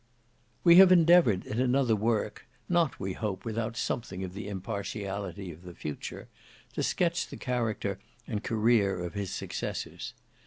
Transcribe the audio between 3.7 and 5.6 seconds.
something of the impartiality